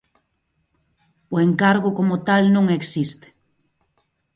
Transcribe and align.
O 1.35 1.37
encargo 1.47 1.89
como 1.97 2.15
tal 2.27 2.43
non 2.55 2.65
existe. 2.77 3.27